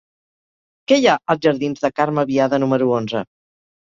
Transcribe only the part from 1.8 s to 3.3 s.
de Carme Biada número onze?